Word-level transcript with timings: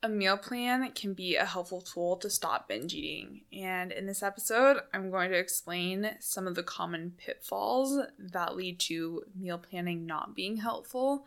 A 0.00 0.08
meal 0.08 0.36
plan 0.36 0.92
can 0.92 1.12
be 1.12 1.34
a 1.34 1.44
helpful 1.44 1.80
tool 1.80 2.16
to 2.18 2.30
stop 2.30 2.68
binge 2.68 2.94
eating. 2.94 3.40
And 3.52 3.90
in 3.90 4.06
this 4.06 4.22
episode, 4.22 4.76
I'm 4.94 5.10
going 5.10 5.32
to 5.32 5.36
explain 5.36 6.10
some 6.20 6.46
of 6.46 6.54
the 6.54 6.62
common 6.62 7.14
pitfalls 7.18 7.98
that 8.16 8.54
lead 8.54 8.78
to 8.78 9.24
meal 9.34 9.58
planning 9.58 10.06
not 10.06 10.36
being 10.36 10.58
helpful 10.58 11.24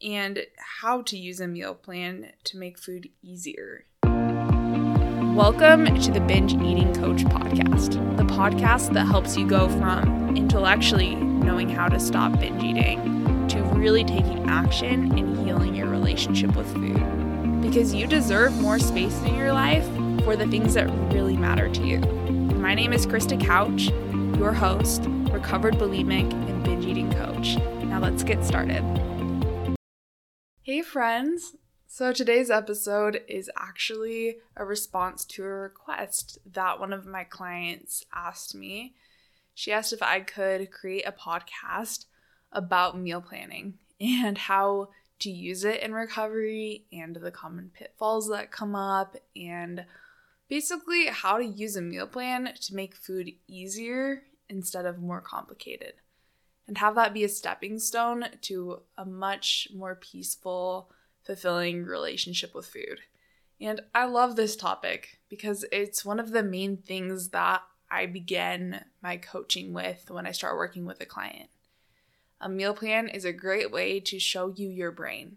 and 0.00 0.38
how 0.80 1.02
to 1.02 1.18
use 1.18 1.40
a 1.40 1.48
meal 1.48 1.74
plan 1.74 2.30
to 2.44 2.58
make 2.58 2.78
food 2.78 3.08
easier. 3.22 3.86
Welcome 4.04 5.98
to 6.02 6.12
the 6.12 6.20
Binge 6.24 6.52
Eating 6.52 6.94
Coach 6.94 7.24
podcast, 7.24 8.16
the 8.16 8.22
podcast 8.22 8.92
that 8.92 9.06
helps 9.06 9.36
you 9.36 9.48
go 9.48 9.68
from 9.68 10.36
intellectually 10.36 11.16
knowing 11.16 11.68
how 11.68 11.88
to 11.88 11.98
stop 11.98 12.38
binge 12.38 12.62
eating 12.62 13.48
to 13.48 13.60
really 13.76 14.04
taking 14.04 14.48
action 14.48 15.18
and 15.18 15.44
healing 15.44 15.74
your 15.74 15.88
relationship 15.88 16.54
with 16.54 16.72
food 16.72 17.21
because 17.62 17.94
you 17.94 18.08
deserve 18.08 18.52
more 18.60 18.78
space 18.80 19.16
in 19.22 19.36
your 19.36 19.52
life 19.52 19.86
for 20.24 20.36
the 20.36 20.46
things 20.48 20.74
that 20.74 20.90
really 21.12 21.36
matter 21.36 21.68
to 21.68 21.82
you. 21.86 22.00
My 22.58 22.74
name 22.74 22.92
is 22.92 23.06
Krista 23.06 23.40
Couch, 23.40 23.84
your 24.36 24.52
host, 24.52 25.04
recovered 25.30 25.74
bulimic 25.74 26.30
and 26.32 26.64
binge 26.64 26.84
eating 26.84 27.10
coach. 27.12 27.56
Now 27.84 28.00
let's 28.00 28.24
get 28.24 28.44
started. 28.44 28.82
Hey, 30.62 30.82
friends. 30.82 31.56
So 31.86 32.12
today's 32.12 32.50
episode 32.50 33.20
is 33.28 33.50
actually 33.56 34.38
a 34.56 34.64
response 34.64 35.24
to 35.26 35.44
a 35.44 35.48
request 35.48 36.38
that 36.50 36.80
one 36.80 36.92
of 36.92 37.06
my 37.06 37.22
clients 37.22 38.04
asked 38.12 38.54
me. 38.54 38.94
She 39.54 39.70
asked 39.70 39.92
if 39.92 40.02
I 40.02 40.20
could 40.20 40.70
create 40.72 41.06
a 41.06 41.12
podcast 41.12 42.06
about 42.50 42.98
meal 42.98 43.20
planning 43.20 43.74
and 44.00 44.36
how 44.36 44.88
to 45.22 45.30
use 45.30 45.64
it 45.64 45.82
in 45.82 45.92
recovery 45.92 46.84
and 46.92 47.16
the 47.16 47.30
common 47.30 47.70
pitfalls 47.74 48.28
that 48.28 48.50
come 48.50 48.74
up 48.74 49.16
and 49.36 49.84
basically 50.48 51.06
how 51.06 51.38
to 51.38 51.44
use 51.44 51.76
a 51.76 51.82
meal 51.82 52.06
plan 52.06 52.52
to 52.60 52.74
make 52.74 52.94
food 52.94 53.32
easier 53.48 54.22
instead 54.48 54.84
of 54.84 54.98
more 54.98 55.20
complicated 55.20 55.94
and 56.68 56.78
have 56.78 56.94
that 56.94 57.14
be 57.14 57.24
a 57.24 57.28
stepping 57.28 57.78
stone 57.78 58.24
to 58.40 58.80
a 58.96 59.04
much 59.04 59.68
more 59.74 59.94
peaceful, 59.94 60.90
fulfilling 61.24 61.84
relationship 61.84 62.54
with 62.54 62.66
food. 62.66 63.00
And 63.60 63.80
I 63.94 64.06
love 64.06 64.36
this 64.36 64.56
topic 64.56 65.20
because 65.28 65.64
it's 65.70 66.04
one 66.04 66.18
of 66.18 66.30
the 66.30 66.42
main 66.42 66.76
things 66.76 67.28
that 67.28 67.62
I 67.90 68.06
begin 68.06 68.80
my 69.02 69.18
coaching 69.18 69.72
with 69.72 70.10
when 70.10 70.26
I 70.26 70.32
start 70.32 70.56
working 70.56 70.84
with 70.84 71.00
a 71.00 71.06
client. 71.06 71.50
A 72.42 72.48
meal 72.48 72.74
plan 72.74 73.08
is 73.08 73.24
a 73.24 73.32
great 73.32 73.70
way 73.70 74.00
to 74.00 74.18
show 74.18 74.48
you 74.48 74.68
your 74.68 74.90
brain 74.90 75.36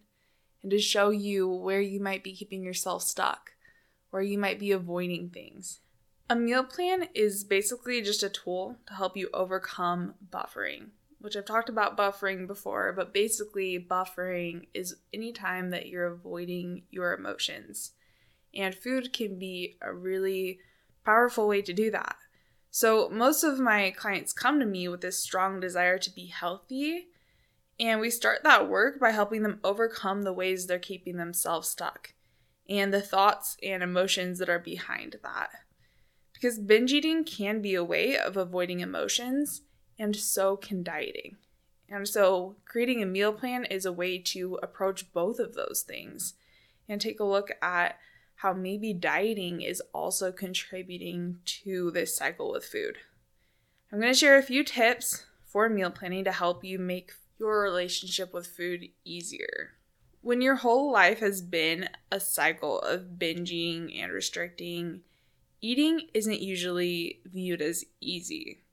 and 0.63 0.71
to 0.71 0.79
show 0.79 1.11
you 1.11 1.47
where 1.47 1.79
you 1.79 1.99
might 1.99 2.23
be 2.23 2.35
keeping 2.35 2.63
yourself 2.63 3.03
stuck, 3.03 3.51
where 4.09 4.23
you 4.23 4.39
might 4.39 4.57
be 4.59 4.71
avoiding 4.71 5.29
things. 5.29 5.81
A 6.31 6.35
meal 6.35 6.63
plan 6.63 7.07
is 7.13 7.43
basically 7.43 8.01
just 8.01 8.23
a 8.23 8.29
tool 8.29 8.79
to 8.87 8.95
help 8.95 9.15
you 9.15 9.29
overcome 9.31 10.15
buffering, 10.33 10.87
which 11.19 11.35
I've 11.35 11.45
talked 11.45 11.69
about 11.69 11.95
buffering 11.95 12.47
before, 12.47 12.91
but 12.91 13.13
basically, 13.13 13.77
buffering 13.79 14.65
is 14.73 14.95
any 15.13 15.31
time 15.31 15.69
that 15.69 15.87
you're 15.87 16.07
avoiding 16.07 16.85
your 16.89 17.13
emotions. 17.13 17.91
And 18.55 18.73
food 18.73 19.13
can 19.13 19.37
be 19.37 19.77
a 19.79 19.93
really 19.93 20.57
powerful 21.03 21.47
way 21.47 21.61
to 21.61 21.73
do 21.73 21.91
that. 21.91 22.15
So, 22.75 23.07
most 23.07 23.45
of 23.45 23.57
my 23.57 23.91
clients 23.91 24.33
come 24.33 24.59
to 24.59 24.65
me 24.65 24.89
with 24.89 24.99
this 24.99 25.17
strong 25.17 25.61
desire 25.61 25.97
to 25.97 26.11
be 26.13 26.25
healthy, 26.25 27.07
and 27.79 28.01
we 28.01 28.09
start 28.09 28.43
that 28.43 28.67
work 28.67 28.99
by 28.99 29.11
helping 29.11 29.43
them 29.43 29.61
overcome 29.63 30.23
the 30.23 30.33
ways 30.33 30.67
they're 30.67 30.77
keeping 30.77 31.15
themselves 31.15 31.69
stuck 31.69 32.15
and 32.67 32.93
the 32.93 32.99
thoughts 32.99 33.55
and 33.63 33.81
emotions 33.81 34.39
that 34.39 34.49
are 34.49 34.59
behind 34.59 35.15
that. 35.23 35.51
Because 36.33 36.59
binge 36.59 36.91
eating 36.91 37.23
can 37.23 37.61
be 37.61 37.75
a 37.75 37.81
way 37.83 38.17
of 38.17 38.35
avoiding 38.35 38.81
emotions, 38.81 39.61
and 39.97 40.13
so 40.13 40.57
can 40.57 40.83
dieting. 40.83 41.37
And 41.87 42.05
so, 42.05 42.57
creating 42.65 43.01
a 43.01 43.05
meal 43.05 43.31
plan 43.31 43.63
is 43.63 43.85
a 43.85 43.93
way 43.93 44.17
to 44.17 44.59
approach 44.61 45.13
both 45.13 45.39
of 45.39 45.53
those 45.53 45.81
things 45.87 46.33
and 46.89 46.99
take 46.99 47.21
a 47.21 47.23
look 47.23 47.51
at 47.61 47.97
how 48.35 48.53
maybe 48.53 48.93
dieting 48.93 49.61
is 49.61 49.81
also 49.93 50.31
contributing 50.31 51.39
to 51.45 51.91
this 51.91 52.15
cycle 52.15 52.51
with 52.51 52.65
food. 52.65 52.97
I'm 53.91 53.99
going 53.99 54.11
to 54.11 54.17
share 54.17 54.37
a 54.37 54.43
few 54.43 54.63
tips 54.63 55.25
for 55.45 55.69
meal 55.69 55.89
planning 55.89 56.25
to 56.25 56.31
help 56.31 56.63
you 56.63 56.77
make 56.77 57.13
your 57.39 57.61
relationship 57.61 58.33
with 58.33 58.47
food 58.47 58.89
easier. 59.03 59.71
When 60.21 60.41
your 60.41 60.55
whole 60.55 60.91
life 60.91 61.19
has 61.19 61.41
been 61.41 61.89
a 62.11 62.19
cycle 62.19 62.79
of 62.79 63.17
binging 63.19 63.97
and 64.01 64.11
restricting, 64.11 65.01
eating 65.61 66.07
isn't 66.13 66.41
usually 66.41 67.21
viewed 67.25 67.61
as 67.61 67.85
easy. 68.01 68.63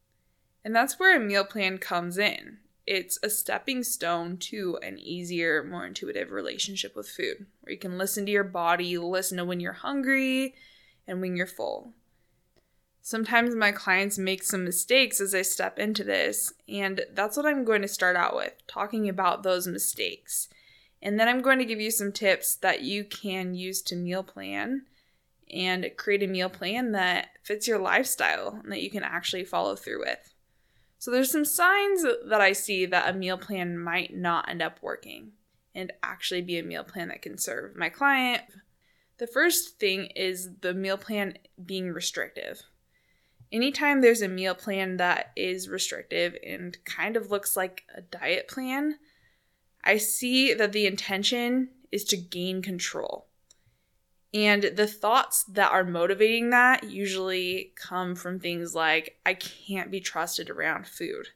And 0.65 0.75
that's 0.75 0.99
where 0.99 1.17
a 1.17 1.21
meal 1.21 1.45
plan 1.45 1.79
comes 1.79 2.19
in 2.19 2.59
it's 2.87 3.19
a 3.23 3.31
stepping 3.31 3.85
stone 3.85 4.37
to 4.39 4.79
an 4.83 4.99
easier, 4.99 5.63
more 5.63 5.87
intuitive 5.87 6.31
relationship 6.31 6.97
with 6.97 7.09
food, 7.09 7.47
where 7.61 7.73
you 7.73 7.79
can 7.79 7.99
listen 7.99 8.27
to 8.27 8.33
your 8.33 8.45
body, 8.45 8.99
listen 8.99 9.39
to 9.39 9.45
when 9.45 9.61
you're 9.61 9.73
hungry 9.73 10.55
and 11.07 11.21
when 11.21 11.37
you're 11.37 11.47
full. 11.47 11.93
Sometimes 13.05 13.55
my 13.55 13.73
clients 13.73 14.17
make 14.17 14.45
some 14.45 14.65
mistakes 14.65 15.21
as 15.21 15.35
I 15.35 15.43
step 15.43 15.79
into 15.79 16.05
this, 16.05 16.53
and 16.69 17.05
that's 17.13 17.37
what 17.37 17.47
I'm 17.47 17.65
going 17.65 17.83
to 17.83 17.89
start 17.89 18.15
out 18.15 18.37
with 18.37 18.53
talking 18.69 19.09
about 19.09 19.43
those 19.43 19.67
mistakes. 19.67 20.49
And 21.01 21.19
then 21.19 21.29
I'm 21.29 21.43
going 21.43 21.59
to 21.59 21.65
give 21.65 21.81
you 21.81 21.91
some 21.91 22.13
tips 22.13 22.55
that 22.57 22.83
you 22.83 23.03
can 23.05 23.55
use 23.55 23.83
to 23.83 23.97
meal 23.97 24.23
plan 24.23 24.83
and 25.53 25.91
create 25.97 26.23
a 26.23 26.29
meal 26.29 26.49
plan 26.49 26.93
that 26.93 27.31
fits 27.43 27.67
your 27.67 27.79
lifestyle 27.79 28.61
and 28.63 28.71
that 28.71 28.83
you 28.83 28.91
can 28.91 29.03
actually 29.03 29.45
follow 29.45 29.75
through 29.75 30.01
with. 30.01 30.32
So 31.03 31.11
there's 31.11 31.33
some 31.33 31.45
signs 31.45 32.07
that 32.27 32.41
I 32.41 32.53
see 32.53 32.87
that 32.87 33.13
a 33.13 33.19
meal 33.19 33.37
plan 33.37 33.77
might 33.77 34.15
not 34.15 34.49
end 34.49 34.63
up 34.63 34.79
working 34.83 35.33
and 35.75 35.93
actually 36.01 36.43
be 36.43 36.59
a 36.59 36.63
meal 36.63 36.85
plan 36.85 37.09
that 37.09 37.23
can 37.23 37.39
serve 37.39 37.75
my 37.75 37.89
client. 37.89 38.43
The 39.19 39.27
first 39.27 39.81
thing 39.81 40.13
is 40.15 40.51
the 40.61 40.73
meal 40.73 40.97
plan 40.97 41.39
being 41.67 41.91
restrictive. 41.91 42.63
Anytime 43.51 44.01
there's 44.01 44.23
a 44.23 44.29
meal 44.29 44.55
plan 44.55 44.99
that 44.99 45.33
is 45.35 45.69
restrictive 45.69 46.37
and 46.47 46.79
kind 46.85 47.17
of 47.17 47.33
looks 47.33 47.57
like 47.57 47.83
a 47.93 48.03
diet 48.03 48.47
plan, 48.47 49.01
I 49.83 49.97
see 49.97 50.55
that 50.55 50.71
the 50.71 50.87
intention 50.87 51.71
is 51.91 52.05
to 52.05 52.17
gain 52.17 52.63
control. 52.63 53.27
And 54.35 54.63
the 54.63 54.87
thoughts 54.87 55.45
that 55.45 55.73
are 55.73 55.85
motivating 55.85 56.51
that 56.51 56.85
usually 56.85 57.73
come 57.77 58.15
from 58.15 58.41
things 58.41 58.75
like, 58.75 59.19
I 59.27 59.35
can't 59.35 59.91
be 59.91 60.01
trusted 60.01 60.49
around 60.49 60.87
food. 60.87 61.29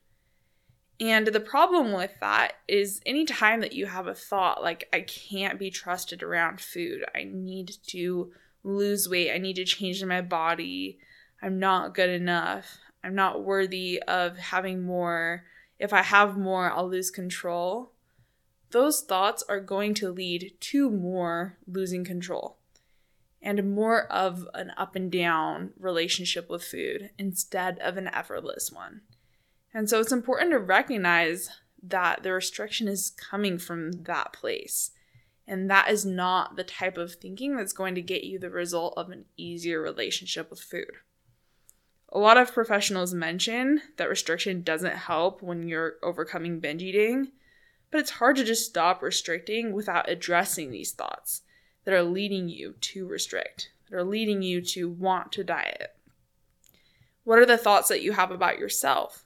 And 0.98 1.26
the 1.26 1.40
problem 1.40 1.92
with 1.92 2.12
that 2.20 2.54
is 2.66 3.02
anytime 3.04 3.60
that 3.60 3.74
you 3.74 3.84
have 3.84 4.06
a 4.06 4.14
thought 4.14 4.62
like, 4.62 4.88
I 4.94 5.00
can't 5.00 5.58
be 5.58 5.70
trusted 5.70 6.22
around 6.22 6.58
food, 6.58 7.04
I 7.14 7.24
need 7.24 7.76
to 7.88 8.32
lose 8.64 9.06
weight, 9.06 9.30
I 9.30 9.36
need 9.36 9.56
to 9.56 9.66
change 9.66 10.02
my 10.02 10.22
body, 10.22 10.98
I'm 11.42 11.58
not 11.58 11.94
good 11.94 12.08
enough, 12.08 12.78
I'm 13.04 13.14
not 13.14 13.44
worthy 13.44 14.02
of 14.04 14.38
having 14.38 14.82
more, 14.82 15.44
if 15.78 15.92
I 15.92 16.00
have 16.00 16.38
more, 16.38 16.72
I'll 16.72 16.88
lose 16.88 17.10
control. 17.10 17.92
Those 18.70 19.02
thoughts 19.02 19.44
are 19.50 19.60
going 19.60 19.92
to 19.94 20.10
lead 20.10 20.54
to 20.60 20.90
more 20.90 21.58
losing 21.66 22.04
control 22.04 22.56
and 23.46 23.76
more 23.76 24.10
of 24.12 24.48
an 24.54 24.72
up 24.76 24.96
and 24.96 25.10
down 25.10 25.70
relationship 25.78 26.50
with 26.50 26.64
food 26.64 27.10
instead 27.16 27.78
of 27.78 27.96
an 27.96 28.08
effortless 28.08 28.72
one. 28.72 29.02
And 29.72 29.88
so 29.88 30.00
it's 30.00 30.10
important 30.10 30.50
to 30.50 30.58
recognize 30.58 31.48
that 31.80 32.24
the 32.24 32.32
restriction 32.32 32.88
is 32.88 33.10
coming 33.10 33.56
from 33.58 33.92
that 34.02 34.32
place. 34.32 34.90
And 35.46 35.70
that 35.70 35.88
is 35.88 36.04
not 36.04 36.56
the 36.56 36.64
type 36.64 36.98
of 36.98 37.14
thinking 37.14 37.56
that's 37.56 37.72
going 37.72 37.94
to 37.94 38.02
get 38.02 38.24
you 38.24 38.40
the 38.40 38.50
result 38.50 38.94
of 38.96 39.10
an 39.10 39.26
easier 39.36 39.80
relationship 39.80 40.50
with 40.50 40.58
food. 40.58 40.90
A 42.08 42.18
lot 42.18 42.38
of 42.38 42.52
professionals 42.52 43.14
mention 43.14 43.80
that 43.96 44.08
restriction 44.08 44.62
doesn't 44.62 44.96
help 44.96 45.40
when 45.40 45.68
you're 45.68 45.94
overcoming 46.02 46.58
binge 46.58 46.82
eating, 46.82 47.30
but 47.92 48.00
it's 48.00 48.10
hard 48.10 48.34
to 48.36 48.44
just 48.44 48.66
stop 48.66 49.02
restricting 49.02 49.72
without 49.72 50.10
addressing 50.10 50.72
these 50.72 50.90
thoughts 50.90 51.42
that 51.86 51.94
are 51.94 52.02
leading 52.02 52.48
you 52.48 52.74
to 52.80 53.06
restrict, 53.06 53.70
that 53.88 53.96
are 53.96 54.04
leading 54.04 54.42
you 54.42 54.60
to 54.60 54.90
want 54.90 55.32
to 55.32 55.44
diet? 55.44 55.94
What 57.22 57.38
are 57.38 57.46
the 57.46 57.56
thoughts 57.56 57.88
that 57.88 58.02
you 58.02 58.12
have 58.12 58.32
about 58.32 58.58
yourself? 58.58 59.24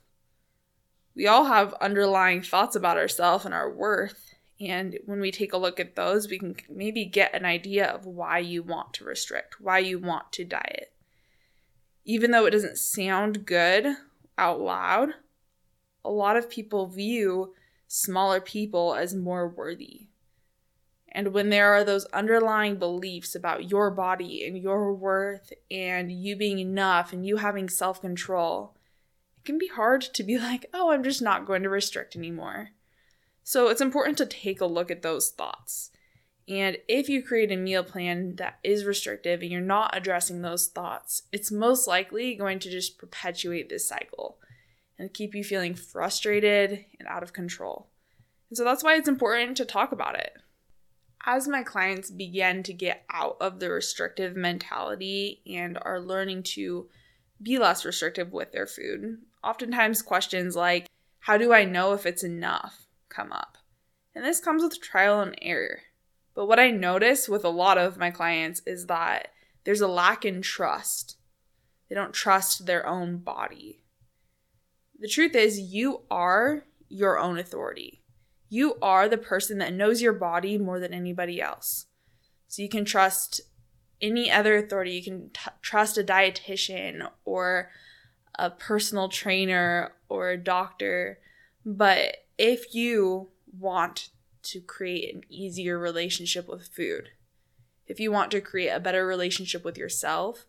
We 1.16 1.26
all 1.26 1.46
have 1.46 1.74
underlying 1.80 2.42
thoughts 2.42 2.76
about 2.76 2.98
ourselves 2.98 3.46
and 3.46 3.54
our 3.54 3.70
worth. 3.70 4.34
And 4.60 4.98
when 5.06 5.20
we 5.20 5.30
take 5.30 5.54
a 5.54 5.58
look 5.58 5.80
at 5.80 5.96
those, 5.96 6.28
we 6.28 6.38
can 6.38 6.54
maybe 6.68 7.06
get 7.06 7.34
an 7.34 7.46
idea 7.46 7.86
of 7.86 8.04
why 8.04 8.38
you 8.38 8.62
want 8.62 8.92
to 8.94 9.04
restrict, 9.04 9.58
why 9.58 9.78
you 9.78 9.98
want 9.98 10.30
to 10.32 10.44
diet. 10.44 10.92
Even 12.04 12.30
though 12.30 12.44
it 12.44 12.50
doesn't 12.50 12.76
sound 12.76 13.46
good 13.46 13.86
out 14.36 14.60
loud, 14.60 15.14
a 16.04 16.10
lot 16.10 16.36
of 16.36 16.50
people 16.50 16.86
view 16.86 17.54
smaller 17.88 18.40
people 18.40 18.94
as 18.94 19.14
more 19.14 19.48
worthy 19.48 20.09
And 21.12 21.32
when 21.32 21.48
there 21.50 21.72
are 21.72 21.84
those 21.84 22.04
underlying 22.06 22.76
beliefs 22.76 23.34
about 23.34 23.68
your 23.70 23.90
body 23.90 24.46
and 24.46 24.56
your 24.56 24.94
worth 24.94 25.52
and 25.70 26.12
you 26.12 26.36
being 26.36 26.58
enough 26.58 27.12
and 27.12 27.26
you 27.26 27.38
having 27.38 27.68
self 27.68 28.00
control, 28.00 28.76
it 29.38 29.44
can 29.44 29.58
be 29.58 29.68
hard 29.68 30.02
to 30.02 30.22
be 30.22 30.38
like, 30.38 30.66
oh, 30.72 30.92
I'm 30.92 31.02
just 31.02 31.22
not 31.22 31.46
going 31.46 31.62
to 31.62 31.68
restrict 31.68 32.14
anymore. 32.14 32.70
So 33.42 33.68
it's 33.68 33.80
important 33.80 34.18
to 34.18 34.26
take 34.26 34.60
a 34.60 34.66
look 34.66 34.90
at 34.90 35.02
those 35.02 35.30
thoughts. 35.30 35.90
And 36.48 36.78
if 36.88 37.08
you 37.08 37.22
create 37.22 37.52
a 37.52 37.56
meal 37.56 37.84
plan 37.84 38.36
that 38.36 38.58
is 38.64 38.84
restrictive 38.84 39.40
and 39.40 39.50
you're 39.50 39.60
not 39.60 39.96
addressing 39.96 40.42
those 40.42 40.66
thoughts, 40.66 41.22
it's 41.32 41.52
most 41.52 41.86
likely 41.86 42.34
going 42.34 42.58
to 42.60 42.70
just 42.70 42.98
perpetuate 42.98 43.68
this 43.68 43.86
cycle 43.86 44.38
and 44.98 45.14
keep 45.14 45.34
you 45.34 45.44
feeling 45.44 45.74
frustrated 45.74 46.84
and 46.98 47.08
out 47.08 47.22
of 47.22 47.32
control. 47.32 47.88
And 48.50 48.56
so 48.56 48.64
that's 48.64 48.82
why 48.82 48.96
it's 48.96 49.08
important 49.08 49.56
to 49.58 49.64
talk 49.64 49.92
about 49.92 50.18
it. 50.18 50.32
As 51.26 51.46
my 51.46 51.62
clients 51.62 52.10
begin 52.10 52.62
to 52.62 52.72
get 52.72 53.04
out 53.10 53.36
of 53.40 53.60
the 53.60 53.70
restrictive 53.70 54.36
mentality 54.36 55.42
and 55.46 55.78
are 55.82 56.00
learning 56.00 56.44
to 56.44 56.88
be 57.42 57.58
less 57.58 57.84
restrictive 57.84 58.32
with 58.32 58.52
their 58.52 58.66
food, 58.66 59.18
oftentimes 59.44 60.00
questions 60.00 60.56
like, 60.56 60.86
How 61.20 61.36
do 61.36 61.52
I 61.52 61.64
know 61.64 61.92
if 61.92 62.06
it's 62.06 62.24
enough? 62.24 62.86
come 63.10 63.32
up. 63.32 63.58
And 64.14 64.24
this 64.24 64.40
comes 64.40 64.62
with 64.62 64.80
trial 64.80 65.20
and 65.20 65.36
error. 65.42 65.80
But 66.34 66.46
what 66.46 66.60
I 66.60 66.70
notice 66.70 67.28
with 67.28 67.44
a 67.44 67.50
lot 67.50 67.76
of 67.76 67.98
my 67.98 68.10
clients 68.10 68.62
is 68.64 68.86
that 68.86 69.28
there's 69.64 69.80
a 69.80 69.88
lack 69.88 70.24
in 70.24 70.42
trust. 70.42 71.16
They 71.88 71.94
don't 71.94 72.14
trust 72.14 72.66
their 72.66 72.86
own 72.86 73.18
body. 73.18 73.82
The 74.98 75.08
truth 75.08 75.34
is, 75.34 75.58
you 75.58 76.02
are 76.10 76.64
your 76.88 77.18
own 77.18 77.38
authority. 77.38 77.99
You 78.50 78.74
are 78.82 79.08
the 79.08 79.16
person 79.16 79.58
that 79.58 79.72
knows 79.72 80.02
your 80.02 80.12
body 80.12 80.58
more 80.58 80.80
than 80.80 80.92
anybody 80.92 81.40
else. 81.40 81.86
So 82.48 82.62
you 82.62 82.68
can 82.68 82.84
trust 82.84 83.40
any 84.02 84.30
other 84.30 84.56
authority. 84.56 84.90
You 84.90 85.04
can 85.04 85.30
t- 85.30 85.50
trust 85.62 85.96
a 85.96 86.02
dietitian 86.02 87.08
or 87.24 87.70
a 88.34 88.50
personal 88.50 89.08
trainer 89.08 89.92
or 90.08 90.30
a 90.30 90.36
doctor. 90.36 91.20
But 91.64 92.26
if 92.38 92.74
you 92.74 93.28
want 93.56 94.08
to 94.42 94.60
create 94.60 95.14
an 95.14 95.22
easier 95.28 95.78
relationship 95.78 96.48
with 96.48 96.66
food, 96.66 97.10
if 97.86 98.00
you 98.00 98.10
want 98.10 98.32
to 98.32 98.40
create 98.40 98.70
a 98.70 98.80
better 98.80 99.06
relationship 99.06 99.64
with 99.64 99.78
yourself, 99.78 100.46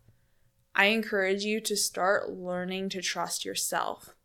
I 0.74 0.86
encourage 0.86 1.44
you 1.44 1.62
to 1.62 1.76
start 1.76 2.32
learning 2.32 2.90
to 2.90 3.02
trust 3.02 3.46
yourself 3.46 4.16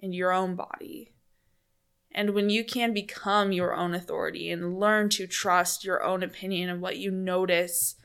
and 0.00 0.14
your 0.14 0.32
own 0.32 0.54
body. 0.54 1.15
And 2.16 2.30
when 2.30 2.48
you 2.48 2.64
can 2.64 2.94
become 2.94 3.52
your 3.52 3.74
own 3.74 3.92
authority 3.92 4.50
and 4.50 4.80
learn 4.80 5.10
to 5.10 5.26
trust 5.26 5.84
your 5.84 6.02
own 6.02 6.22
opinion 6.22 6.70
of 6.70 6.80
what 6.80 6.96
you 6.96 7.10
notice 7.10 7.96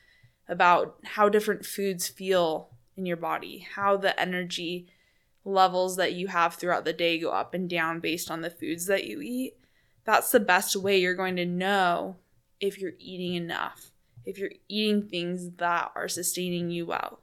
about 0.49 0.97
how 1.05 1.29
different 1.29 1.65
foods 1.65 2.09
feel 2.09 2.71
in 2.97 3.05
your 3.05 3.15
body, 3.15 3.65
how 3.75 3.95
the 3.95 4.19
energy 4.19 4.89
levels 5.45 5.95
that 5.95 6.11
you 6.11 6.27
have 6.27 6.55
throughout 6.55 6.83
the 6.83 6.91
day 6.91 7.17
go 7.17 7.31
up 7.31 7.53
and 7.53 7.69
down 7.69 8.01
based 8.01 8.29
on 8.29 8.41
the 8.41 8.49
foods 8.49 8.85
that 8.87 9.05
you 9.05 9.21
eat, 9.21 9.53
that's 10.03 10.29
the 10.31 10.41
best 10.41 10.75
way 10.75 10.97
you're 10.97 11.15
going 11.15 11.37
to 11.37 11.45
know 11.45 12.17
if 12.59 12.79
you're 12.79 12.91
eating 12.99 13.35
enough, 13.35 13.91
if 14.25 14.37
you're 14.37 14.51
eating 14.67 15.03
things 15.03 15.51
that 15.51 15.89
are 15.95 16.09
sustaining 16.09 16.69
you 16.69 16.85
well, 16.85 17.21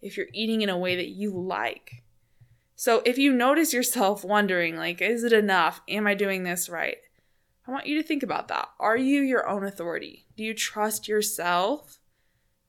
if 0.00 0.16
you're 0.16 0.28
eating 0.32 0.62
in 0.62 0.68
a 0.68 0.78
way 0.78 0.94
that 0.94 1.08
you 1.08 1.32
like. 1.32 2.03
So 2.76 3.02
if 3.04 3.18
you 3.18 3.32
notice 3.32 3.72
yourself 3.72 4.24
wondering, 4.24 4.76
like, 4.76 5.00
is 5.00 5.24
it 5.24 5.32
enough? 5.32 5.80
Am 5.88 6.06
I 6.06 6.14
doing 6.14 6.42
this 6.44 6.68
right? 6.68 6.98
I 7.66 7.70
want 7.70 7.86
you 7.86 8.00
to 8.00 8.06
think 8.06 8.22
about 8.22 8.48
that. 8.48 8.68
Are 8.78 8.96
you 8.96 9.22
your 9.22 9.48
own 9.48 9.64
authority? 9.64 10.26
Do 10.36 10.44
you 10.44 10.52
trust 10.52 11.08
yourself 11.08 11.98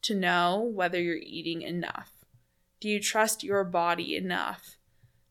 to 0.03 0.15
know 0.15 0.71
whether 0.73 1.01
you're 1.01 1.17
eating 1.17 1.61
enough? 1.63 2.11
Do 2.79 2.87
you 2.87 3.01
trust 3.01 3.43
your 3.43 3.63
body 3.63 4.15
enough 4.15 4.77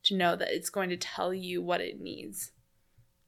to 0.02 0.16
know 0.16 0.36
that 0.36 0.52
it's 0.52 0.68
going 0.68 0.90
to 0.90 0.96
tell 0.96 1.32
you 1.32 1.62
what 1.62 1.80
it 1.80 2.00
needs? 2.00 2.52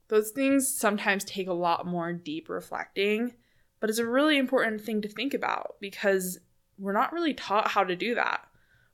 Those 0.09 0.31
things 0.31 0.69
sometimes 0.69 1.25
take 1.25 1.49
a 1.49 1.55
lot 1.55 1.87
more 1.87 2.13
deep 2.13 2.49
reflecting, 2.49 3.35
but 3.81 3.89
it's 3.89 3.99
a 3.99 4.07
really 4.07 4.37
important 4.37 4.83
thing 4.83 5.01
to 5.03 5.09
think 5.09 5.33
about 5.33 5.77
because 5.81 6.39
we're 6.79 6.93
not 6.93 7.13
really 7.13 7.35
taught 7.35 7.69
how 7.69 7.83
to 7.85 7.97
do 7.97 8.15
that. 8.15 8.47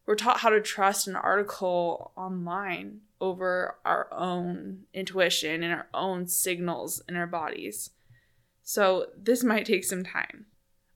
We're 0.06 0.16
taught 0.16 0.40
how 0.40 0.50
to 0.50 0.60
trust 0.60 1.06
an 1.06 1.16
article 1.16 2.12
online 2.16 3.02
over 3.20 3.76
our 3.84 4.08
own 4.12 4.80
intuition 4.92 5.62
and 5.62 5.72
our 5.72 5.86
own 5.94 6.26
signals 6.26 7.02
in 7.08 7.16
our 7.16 7.26
bodies. 7.26 7.90
So, 8.64 9.06
this 9.16 9.44
might 9.44 9.66
take 9.66 9.84
some 9.84 10.04
time. 10.04 10.46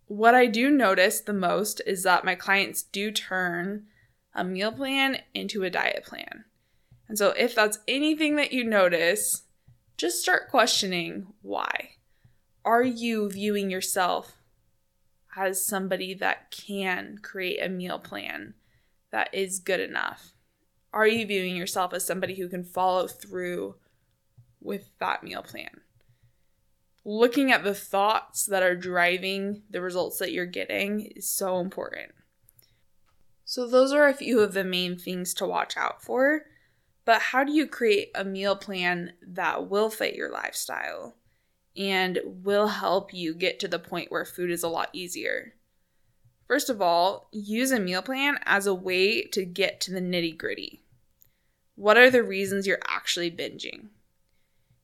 What 0.06 0.34
I 0.34 0.46
do 0.46 0.70
notice 0.70 1.20
the 1.20 1.32
most 1.32 1.80
is 1.86 2.02
that 2.02 2.24
my 2.24 2.34
clients 2.34 2.82
do 2.82 3.10
turn 3.10 3.86
a 4.34 4.44
meal 4.44 4.72
plan 4.72 5.18
into 5.34 5.64
a 5.64 5.70
diet 5.70 6.04
plan. 6.04 6.44
And 7.08 7.16
so, 7.16 7.30
if 7.30 7.54
that's 7.54 7.78
anything 7.86 8.36
that 8.36 8.52
you 8.52 8.64
notice, 8.64 9.42
just 9.96 10.20
start 10.20 10.48
questioning 10.48 11.28
why. 11.42 11.90
Are 12.64 12.82
you 12.82 13.30
viewing 13.30 13.70
yourself 13.70 14.36
as 15.36 15.64
somebody 15.64 16.14
that 16.14 16.50
can 16.50 17.18
create 17.22 17.62
a 17.62 17.68
meal 17.68 17.98
plan 17.98 18.54
that 19.16 19.32
is 19.32 19.60
good 19.60 19.80
enough? 19.80 20.34
Are 20.92 21.06
you 21.06 21.26
viewing 21.26 21.56
yourself 21.56 21.94
as 21.94 22.06
somebody 22.06 22.34
who 22.34 22.50
can 22.50 22.62
follow 22.62 23.06
through 23.06 23.76
with 24.60 24.90
that 25.00 25.24
meal 25.24 25.42
plan? 25.42 25.80
Looking 27.02 27.50
at 27.50 27.64
the 27.64 27.72
thoughts 27.72 28.44
that 28.44 28.62
are 28.62 28.76
driving 28.76 29.62
the 29.70 29.80
results 29.80 30.18
that 30.18 30.32
you're 30.32 30.44
getting 30.44 31.12
is 31.16 31.30
so 31.30 31.60
important. 31.60 32.12
So, 33.46 33.66
those 33.66 33.90
are 33.90 34.06
a 34.06 34.12
few 34.12 34.40
of 34.40 34.52
the 34.52 34.64
main 34.64 34.98
things 34.98 35.32
to 35.34 35.46
watch 35.46 35.78
out 35.78 36.02
for. 36.02 36.42
But 37.06 37.22
how 37.22 37.42
do 37.42 37.52
you 37.52 37.66
create 37.66 38.10
a 38.14 38.22
meal 38.22 38.54
plan 38.54 39.14
that 39.26 39.70
will 39.70 39.88
fit 39.88 40.14
your 40.14 40.30
lifestyle 40.30 41.16
and 41.74 42.18
will 42.26 42.66
help 42.66 43.14
you 43.14 43.32
get 43.32 43.60
to 43.60 43.68
the 43.68 43.78
point 43.78 44.12
where 44.12 44.26
food 44.26 44.50
is 44.50 44.62
a 44.62 44.68
lot 44.68 44.90
easier? 44.92 45.54
First 46.46 46.70
of 46.70 46.80
all, 46.80 47.28
use 47.32 47.72
a 47.72 47.80
meal 47.80 48.02
plan 48.02 48.38
as 48.44 48.66
a 48.66 48.74
way 48.74 49.22
to 49.22 49.44
get 49.44 49.80
to 49.82 49.92
the 49.92 50.00
nitty 50.00 50.38
gritty. 50.38 50.82
What 51.74 51.98
are 51.98 52.10
the 52.10 52.22
reasons 52.22 52.66
you're 52.66 52.78
actually 52.86 53.30
binging? 53.30 53.88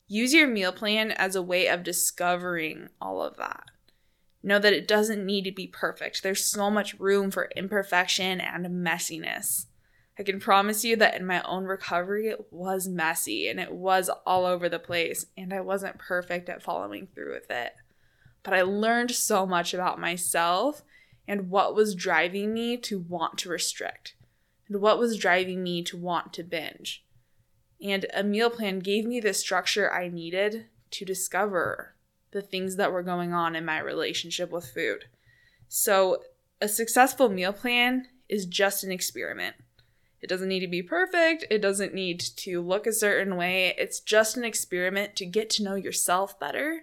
Use 0.08 0.34
your 0.34 0.48
meal 0.48 0.72
plan 0.72 1.12
as 1.12 1.36
a 1.36 1.42
way 1.42 1.68
of 1.68 1.84
discovering 1.84 2.88
all 3.00 3.22
of 3.22 3.36
that. 3.36 3.70
Know 4.42 4.58
that 4.58 4.72
it 4.72 4.88
doesn't 4.88 5.24
need 5.24 5.44
to 5.44 5.52
be 5.52 5.68
perfect. 5.68 6.22
There's 6.22 6.44
so 6.44 6.68
much 6.68 6.98
room 6.98 7.30
for 7.30 7.48
imperfection 7.54 8.40
and 8.40 8.66
messiness. 8.84 9.66
I 10.18 10.24
can 10.24 10.40
promise 10.40 10.84
you 10.84 10.96
that 10.96 11.14
in 11.14 11.24
my 11.24 11.40
own 11.42 11.64
recovery, 11.64 12.28
it 12.28 12.52
was 12.52 12.88
messy 12.88 13.48
and 13.48 13.58
it 13.58 13.72
was 13.72 14.10
all 14.26 14.44
over 14.44 14.68
the 14.68 14.78
place, 14.78 15.26
and 15.38 15.54
I 15.54 15.60
wasn't 15.60 15.98
perfect 15.98 16.48
at 16.48 16.62
following 16.62 17.06
through 17.14 17.32
with 17.32 17.50
it. 17.50 17.72
But 18.42 18.52
I 18.52 18.62
learned 18.62 19.12
so 19.12 19.46
much 19.46 19.72
about 19.72 20.00
myself 20.00 20.82
and 21.26 21.50
what 21.50 21.74
was 21.74 21.94
driving 21.94 22.52
me 22.52 22.76
to 22.76 22.98
want 22.98 23.38
to 23.38 23.48
restrict, 23.48 24.14
and 24.68 24.80
what 24.80 24.98
was 24.98 25.18
driving 25.18 25.62
me 25.62 25.82
to 25.84 25.96
want 25.96 26.32
to 26.34 26.42
binge. 26.42 27.04
And 27.82 28.06
a 28.14 28.22
meal 28.22 28.50
plan 28.50 28.78
gave 28.78 29.04
me 29.04 29.20
the 29.20 29.34
structure 29.34 29.92
I 29.92 30.08
needed 30.08 30.66
to 30.92 31.04
discover 31.04 31.94
the 32.30 32.42
things 32.42 32.76
that 32.76 32.92
were 32.92 33.02
going 33.02 33.32
on 33.32 33.56
in 33.56 33.64
my 33.64 33.78
relationship 33.78 34.50
with 34.50 34.70
food. 34.72 35.06
So, 35.68 36.22
a 36.60 36.68
successful 36.68 37.28
meal 37.28 37.52
plan 37.52 38.06
is 38.28 38.46
just 38.46 38.84
an 38.84 38.92
experiment. 38.92 39.56
It 40.20 40.28
doesn't 40.28 40.48
need 40.48 40.60
to 40.60 40.68
be 40.68 40.82
perfect, 40.82 41.44
it 41.50 41.60
doesn't 41.60 41.94
need 41.94 42.20
to 42.20 42.62
look 42.62 42.86
a 42.86 42.92
certain 42.92 43.36
way. 43.36 43.74
It's 43.76 43.98
just 43.98 44.36
an 44.36 44.44
experiment 44.44 45.16
to 45.16 45.26
get 45.26 45.50
to 45.50 45.64
know 45.64 45.74
yourself 45.74 46.38
better 46.38 46.82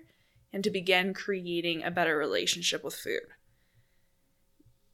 and 0.52 0.64
to 0.64 0.70
begin 0.70 1.14
creating 1.14 1.84
a 1.84 1.92
better 1.92 2.18
relationship 2.18 2.84
with 2.84 2.96
food. 2.96 3.22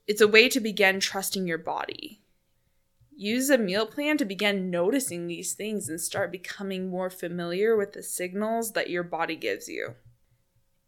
It's 0.07 0.21
a 0.21 0.27
way 0.27 0.49
to 0.49 0.59
begin 0.59 0.99
trusting 0.99 1.47
your 1.47 1.57
body. 1.57 2.21
Use 3.15 3.49
a 3.49 3.57
meal 3.57 3.85
plan 3.85 4.17
to 4.17 4.25
begin 4.25 4.69
noticing 4.69 5.27
these 5.27 5.53
things 5.53 5.89
and 5.89 5.99
start 5.99 6.31
becoming 6.31 6.89
more 6.89 7.09
familiar 7.09 7.75
with 7.75 7.93
the 7.93 8.03
signals 8.03 8.73
that 8.73 8.89
your 8.89 9.03
body 9.03 9.35
gives 9.35 9.67
you 9.67 9.95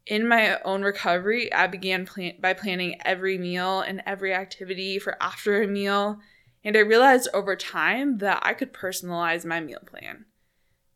in 0.07 0.27
my 0.27 0.59
own 0.61 0.83
recovery, 0.83 1.51
I 1.51 1.67
began 1.67 2.05
plan- 2.05 2.37
by 2.39 2.53
planning 2.53 2.99
every 3.03 3.37
meal 3.37 3.81
and 3.81 4.01
every 4.05 4.33
activity 4.33 4.99
for 4.99 5.21
after 5.21 5.61
a 5.61 5.67
meal, 5.67 6.19
and 6.63 6.77
I 6.77 6.79
realized 6.79 7.27
over 7.33 7.55
time 7.55 8.19
that 8.19 8.39
I 8.41 8.53
could 8.53 8.73
personalize 8.73 9.45
my 9.45 9.59
meal 9.59 9.81
plan. 9.85 10.25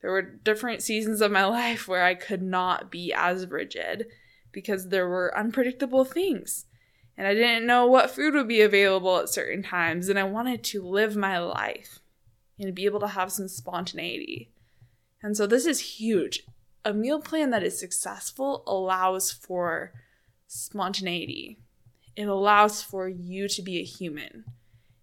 There 0.01 0.11
were 0.11 0.21
different 0.21 0.81
seasons 0.81 1.21
of 1.21 1.31
my 1.31 1.45
life 1.45 1.87
where 1.87 2.03
I 2.03 2.15
could 2.15 2.41
not 2.41 2.89
be 2.89 3.13
as 3.13 3.47
rigid 3.47 4.07
because 4.51 4.87
there 4.87 5.07
were 5.07 5.37
unpredictable 5.37 6.05
things. 6.05 6.65
And 7.21 7.27
I 7.27 7.35
didn't 7.35 7.67
know 7.67 7.85
what 7.85 8.09
food 8.09 8.33
would 8.33 8.47
be 8.47 8.61
available 8.61 9.19
at 9.19 9.29
certain 9.29 9.61
times, 9.61 10.09
and 10.09 10.17
I 10.17 10.23
wanted 10.23 10.63
to 10.63 10.81
live 10.81 11.15
my 11.15 11.37
life 11.37 11.99
and 12.57 12.73
be 12.73 12.85
able 12.85 12.99
to 12.99 13.09
have 13.09 13.31
some 13.31 13.47
spontaneity. 13.47 14.49
And 15.21 15.37
so 15.37 15.45
this 15.45 15.67
is 15.67 15.99
huge 15.99 16.47
a 16.83 16.95
meal 16.95 17.21
plan 17.21 17.51
that 17.51 17.61
is 17.61 17.79
successful 17.79 18.63
allows 18.65 19.31
for 19.31 19.93
spontaneity. 20.47 21.59
It 22.15 22.23
allows 22.23 22.81
for 22.81 23.07
you 23.07 23.47
to 23.49 23.61
be 23.61 23.77
a 23.77 23.83
human. 23.83 24.45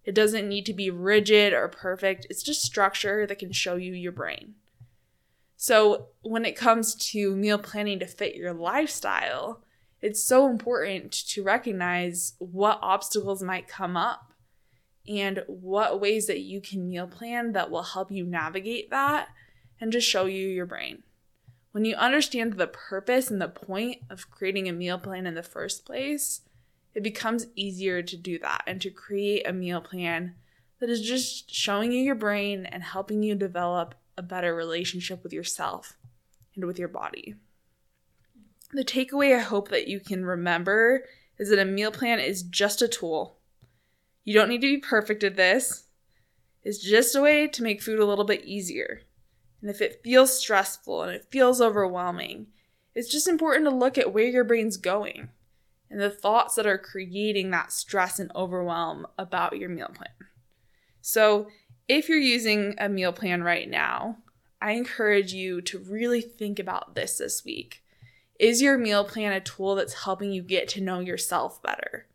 It 0.03 0.13
doesn't 0.13 0.49
need 0.49 0.65
to 0.65 0.73
be 0.73 0.89
rigid 0.89 1.53
or 1.53 1.69
perfect, 1.69 2.27
it's 2.29 2.43
just 2.43 2.63
structure 2.63 3.25
that 3.27 3.39
can 3.39 3.53
show 3.53 3.77
you 3.77 3.93
your 3.93 4.11
brain. 4.11 4.55
So, 5.55 6.07
when 6.21 6.43
it 6.43 6.57
comes 6.57 6.95
to 7.11 7.33
meal 7.33 7.59
planning 7.59 7.99
to 7.99 8.07
fit 8.07 8.35
your 8.35 8.51
lifestyle, 8.51 9.63
it's 10.01 10.23
so 10.23 10.49
important 10.49 11.11
to 11.11 11.43
recognize 11.43 12.33
what 12.39 12.79
obstacles 12.81 13.43
might 13.43 13.67
come 13.67 13.97
up 13.97 14.33
and 15.07 15.43
what 15.47 15.99
ways 15.99 16.27
that 16.27 16.39
you 16.39 16.61
can 16.61 16.87
meal 16.87 17.07
plan 17.07 17.51
that 17.53 17.71
will 17.71 17.83
help 17.83 18.11
you 18.11 18.25
navigate 18.25 18.89
that 18.91 19.29
and 19.81 19.91
just 19.91 20.07
show 20.07 20.25
you 20.25 20.47
your 20.47 20.65
brain. 20.65 21.03
When 21.71 21.85
you 21.85 21.95
understand 21.95 22.53
the 22.53 22.67
purpose 22.67 23.29
and 23.29 23.41
the 23.41 23.47
point 23.47 23.99
of 24.09 24.29
creating 24.31 24.67
a 24.67 24.73
meal 24.73 24.97
plan 24.97 25.27
in 25.27 25.35
the 25.35 25.43
first 25.43 25.85
place, 25.85 26.41
it 26.93 27.03
becomes 27.03 27.47
easier 27.55 28.01
to 28.01 28.17
do 28.17 28.39
that 28.39 28.63
and 28.65 28.81
to 28.81 28.89
create 28.89 29.47
a 29.47 29.53
meal 29.53 29.81
plan 29.81 30.35
that 30.79 30.89
is 30.89 31.01
just 31.01 31.53
showing 31.53 31.91
you 31.91 32.01
your 32.01 32.15
brain 32.15 32.65
and 32.65 32.83
helping 32.83 33.21
you 33.21 33.35
develop 33.35 33.95
a 34.17 34.21
better 34.21 34.55
relationship 34.55 35.23
with 35.23 35.33
yourself 35.33 35.97
and 36.55 36.65
with 36.65 36.79
your 36.79 36.87
body. 36.87 37.35
The 38.71 38.83
takeaway 38.83 39.35
I 39.35 39.39
hope 39.39 39.69
that 39.69 39.87
you 39.87 39.99
can 39.99 40.25
remember 40.25 41.05
is 41.37 41.49
that 41.49 41.59
a 41.59 41.65
meal 41.65 41.91
plan 41.91 42.19
is 42.19 42.43
just 42.43 42.81
a 42.81 42.87
tool. 42.87 43.37
You 44.23 44.33
don't 44.33 44.49
need 44.49 44.61
to 44.61 44.67
be 44.67 44.77
perfect 44.77 45.23
at 45.23 45.35
this. 45.35 45.85
It's 46.63 46.77
just 46.77 47.15
a 47.15 47.21
way 47.21 47.47
to 47.47 47.63
make 47.63 47.81
food 47.81 47.99
a 47.99 48.05
little 48.05 48.25
bit 48.25 48.45
easier. 48.45 49.01
And 49.61 49.69
if 49.69 49.81
it 49.81 50.01
feels 50.03 50.37
stressful 50.37 51.03
and 51.03 51.11
it 51.11 51.27
feels 51.31 51.61
overwhelming, 51.61 52.47
it's 52.93 53.09
just 53.09 53.27
important 53.27 53.65
to 53.65 53.75
look 53.75 53.97
at 53.97 54.13
where 54.13 54.27
your 54.27 54.43
brain's 54.43 54.77
going 54.77 55.29
and 55.89 55.99
the 55.99 56.09
thoughts 56.09 56.55
that 56.55 56.67
are 56.67 56.77
creating 56.77 57.49
that 57.49 57.71
stress 57.71 58.19
and 58.19 58.31
overwhelm 58.35 59.07
about 59.17 59.57
your 59.57 59.69
meal 59.69 59.91
plan. 59.93 60.09
So, 61.01 61.47
if 61.87 62.07
you're 62.07 62.19
using 62.19 62.75
a 62.77 62.87
meal 62.87 63.11
plan 63.11 63.41
right 63.41 63.67
now, 63.67 64.17
I 64.61 64.73
encourage 64.73 65.33
you 65.33 65.61
to 65.61 65.79
really 65.79 66.21
think 66.21 66.59
about 66.59 66.93
this 66.93 67.17
this 67.17 67.43
week. 67.43 67.83
Is 68.39 68.61
your 68.61 68.77
meal 68.77 69.03
plan 69.03 69.33
a 69.33 69.41
tool 69.41 69.75
that's 69.75 70.05
helping 70.05 70.31
you 70.31 70.41
get 70.41 70.69
to 70.69 70.81
know 70.81 71.01
yourself 71.01 71.61
better? 71.61 72.07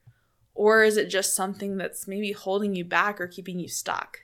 Or 0.54 0.82
is 0.82 0.96
it 0.96 1.10
just 1.10 1.34
something 1.34 1.76
that's 1.76 2.08
maybe 2.08 2.32
holding 2.32 2.74
you 2.74 2.82
back 2.82 3.20
or 3.20 3.26
keeping 3.26 3.60
you 3.60 3.68
stuck? 3.68 4.20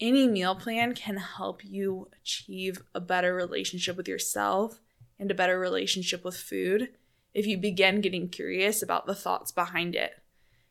Any 0.00 0.26
meal 0.26 0.54
plan 0.54 0.94
can 0.94 1.18
help 1.18 1.62
you 1.62 2.08
achieve 2.22 2.82
a 2.94 3.00
better 3.00 3.34
relationship 3.34 3.96
with 3.96 4.08
yourself 4.08 4.80
and 5.18 5.30
a 5.30 5.34
better 5.34 5.58
relationship 5.58 6.24
with 6.24 6.36
food 6.36 6.88
if 7.34 7.46
you 7.46 7.58
begin 7.58 8.00
getting 8.00 8.30
curious 8.30 8.82
about 8.82 9.06
the 9.06 9.14
thoughts 9.14 9.52
behind 9.52 9.94
it 9.94 10.12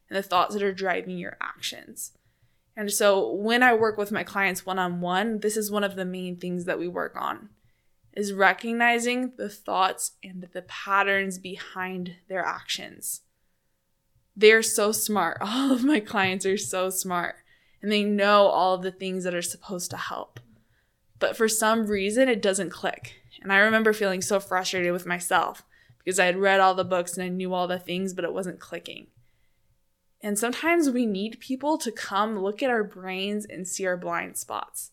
and 0.10 0.18
the 0.18 0.24
thoughts 0.24 0.56
that 0.56 0.64
are 0.64 0.74
driving 0.74 1.20
your 1.20 1.38
actions. 1.40 2.14
And 2.76 2.92
so 2.92 3.32
when 3.32 3.62
I 3.62 3.76
work 3.76 3.96
with 3.96 4.12
my 4.12 4.24
clients 4.24 4.66
one 4.66 4.80
on 4.80 5.02
one, 5.02 5.42
this 5.42 5.56
is 5.56 5.70
one 5.70 5.84
of 5.84 5.96
the 5.96 6.06
main 6.06 6.38
things 6.38 6.66
that 6.66 6.80
we 6.80 6.88
work 6.88 7.16
on 7.16 7.50
is 8.16 8.34
recognizing 8.34 9.34
the 9.38 9.50
thoughts 9.50 10.14
and 10.24 10.48
the 10.54 10.62
patterns 10.64 11.38
behind 11.38 12.16
their 12.30 12.44
actions. 12.44 13.22
They're 14.36 14.64
so 14.64 14.92
smart. 14.92 15.38
All 15.42 15.72
of 15.72 15.84
my 15.84 16.00
clients 16.00 16.46
are 16.46 16.58
so 16.58 16.90
smart 16.90 17.36
and 17.86 17.92
they 17.92 18.04
know 18.04 18.48
all 18.48 18.74
of 18.74 18.82
the 18.82 18.92
things 18.92 19.24
that 19.24 19.36
are 19.36 19.44
supposed 19.44 19.92
to 19.92 19.98
help. 19.98 20.40
But 21.20 21.38
for 21.38 21.48
some 21.48 21.86
reason, 21.86 22.28
it 22.28 22.42
doesn't 22.42 22.72
click. 22.72 23.22
And 23.44 23.54
I 23.54 23.58
remember 23.58 23.94
feeling 23.94 24.24
so 24.24 24.40
frustrated 24.40 24.92
with 24.92 25.06
myself 25.06 25.64
because 26.00 26.20
I 26.20 26.26
had 26.26 26.38
read 26.38 26.60
all 26.60 26.74
the 26.74 26.84
books 26.84 27.16
and 27.16 27.24
I 27.24 27.30
knew 27.30 27.54
all 27.54 27.68
the 27.68 27.78
things, 27.78 28.16
but 28.16 28.26
it 28.26 28.34
wasn't 28.34 28.60
clicking. 28.60 29.06
And 30.20 30.40
sometimes 30.40 30.90
we 30.90 31.06
need 31.06 31.40
people 31.40 31.78
to 31.78 31.92
come 31.92 32.40
look 32.40 32.64
at 32.64 32.72
our 32.72 32.84
brains 32.84 33.46
and 33.46 33.68
see 33.68 33.86
our 33.86 33.98
blind 33.98 34.38
spots 34.38 34.90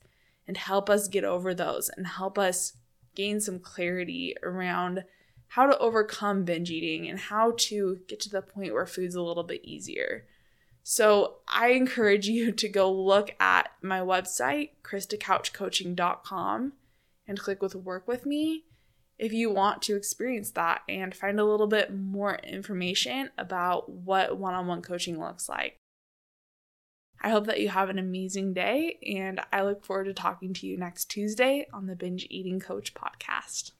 and 0.46 0.58
help 0.58 0.90
us 0.90 1.08
get 1.08 1.24
over 1.24 1.54
those 1.54 1.88
and 1.96 2.06
help 2.06 2.38
us 2.38 2.74
gain 3.14 3.40
some 3.40 3.58
clarity 3.58 4.34
around 4.42 5.04
how 5.48 5.66
to 5.66 5.78
overcome 5.78 6.44
binge 6.44 6.70
eating 6.70 7.08
and 7.08 7.18
how 7.18 7.52
to 7.58 7.98
get 8.08 8.20
to 8.20 8.30
the 8.30 8.40
point 8.40 8.72
where 8.72 8.86
food's 8.86 9.14
a 9.14 9.22
little 9.22 9.44
bit 9.44 9.64
easier. 9.64 10.26
So 10.82 11.36
I 11.46 11.68
encourage 11.68 12.26
you 12.26 12.52
to 12.52 12.68
go 12.68 12.90
look 12.92 13.34
at 13.38 13.70
my 13.82 14.00
website, 14.00 14.70
KristaCouchCoaching.com, 14.82 16.72
and 17.26 17.38
click 17.38 17.62
with 17.62 17.74
Work 17.74 18.08
with 18.08 18.26
Me 18.26 18.64
if 19.18 19.32
you 19.32 19.50
want 19.50 19.82
to 19.82 19.94
experience 19.94 20.50
that 20.52 20.82
and 20.88 21.14
find 21.14 21.38
a 21.38 21.44
little 21.44 21.68
bit 21.68 21.94
more 21.94 22.36
information 22.36 23.30
about 23.38 23.88
what 23.88 24.36
one 24.36 24.54
on 24.54 24.66
one 24.66 24.82
coaching 24.82 25.20
looks 25.20 25.48
like. 25.48 25.78
I 27.24 27.30
hope 27.30 27.46
that 27.46 27.60
you 27.60 27.68
have 27.68 27.88
an 27.88 28.00
amazing 28.00 28.52
day, 28.52 28.98
and 29.06 29.40
I 29.52 29.62
look 29.62 29.84
forward 29.84 30.04
to 30.04 30.12
talking 30.12 30.52
to 30.54 30.66
you 30.66 30.76
next 30.76 31.04
Tuesday 31.04 31.68
on 31.72 31.86
the 31.86 31.94
Binge 31.94 32.26
Eating 32.28 32.58
Coach 32.58 32.94
podcast. 32.94 33.70